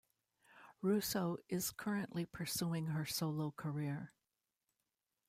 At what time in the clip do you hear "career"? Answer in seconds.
3.51-4.13